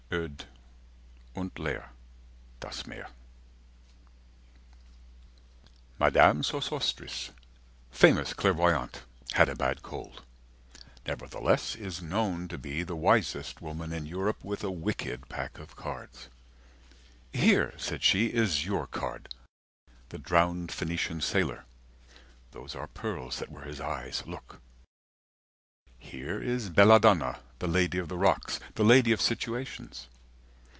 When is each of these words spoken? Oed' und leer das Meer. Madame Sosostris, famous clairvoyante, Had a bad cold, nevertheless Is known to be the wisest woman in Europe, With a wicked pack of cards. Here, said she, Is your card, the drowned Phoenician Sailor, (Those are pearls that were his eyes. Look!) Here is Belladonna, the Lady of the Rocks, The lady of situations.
Oed' 0.13 0.43
und 1.37 1.57
leer 1.57 1.89
das 2.59 2.85
Meer. 2.85 3.07
Madame 5.97 6.41
Sosostris, 6.43 7.31
famous 7.91 8.33
clairvoyante, 8.33 9.03
Had 9.31 9.47
a 9.47 9.55
bad 9.55 9.81
cold, 9.83 10.23
nevertheless 11.07 11.75
Is 11.75 12.01
known 12.01 12.49
to 12.49 12.57
be 12.57 12.83
the 12.83 12.97
wisest 12.97 13.61
woman 13.61 13.93
in 13.93 14.05
Europe, 14.05 14.43
With 14.43 14.65
a 14.65 14.69
wicked 14.71 15.29
pack 15.29 15.57
of 15.57 15.77
cards. 15.77 16.27
Here, 17.31 17.73
said 17.77 18.03
she, 18.03 18.25
Is 18.33 18.65
your 18.65 18.87
card, 18.87 19.33
the 20.09 20.17
drowned 20.19 20.73
Phoenician 20.73 21.21
Sailor, 21.21 21.63
(Those 22.51 22.75
are 22.75 22.87
pearls 22.87 23.39
that 23.39 23.49
were 23.49 23.63
his 23.63 23.79
eyes. 23.79 24.23
Look!) 24.27 24.59
Here 25.97 26.41
is 26.41 26.69
Belladonna, 26.69 27.39
the 27.59 27.67
Lady 27.67 27.99
of 27.99 28.09
the 28.09 28.17
Rocks, 28.17 28.59
The 28.73 28.83
lady 28.83 29.11
of 29.11 29.21
situations. 29.21 30.07